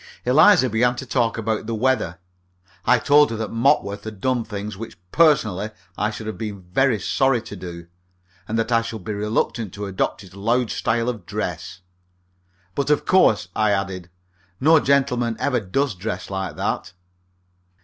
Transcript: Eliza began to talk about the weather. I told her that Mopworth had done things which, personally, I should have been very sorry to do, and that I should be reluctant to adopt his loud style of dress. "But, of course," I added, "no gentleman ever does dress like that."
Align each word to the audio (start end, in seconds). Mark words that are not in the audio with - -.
Eliza 0.25 0.67
began 0.67 0.95
to 0.95 1.05
talk 1.05 1.37
about 1.37 1.67
the 1.67 1.75
weather. 1.75 2.17
I 2.87 2.97
told 2.97 3.29
her 3.29 3.37
that 3.37 3.51
Mopworth 3.51 4.03
had 4.03 4.19
done 4.19 4.43
things 4.43 4.75
which, 4.75 4.97
personally, 5.11 5.69
I 5.95 6.09
should 6.09 6.25
have 6.25 6.39
been 6.39 6.63
very 6.63 6.97
sorry 6.99 7.39
to 7.43 7.55
do, 7.55 7.85
and 8.47 8.57
that 8.57 8.71
I 8.71 8.81
should 8.81 9.03
be 9.05 9.13
reluctant 9.13 9.75
to 9.75 9.85
adopt 9.85 10.21
his 10.21 10.35
loud 10.35 10.71
style 10.71 11.07
of 11.07 11.27
dress. 11.27 11.81
"But, 12.73 12.89
of 12.89 13.05
course," 13.05 13.49
I 13.55 13.69
added, 13.69 14.09
"no 14.59 14.79
gentleman 14.79 15.37
ever 15.39 15.59
does 15.59 15.93
dress 15.93 16.31
like 16.31 16.55
that." 16.55 16.93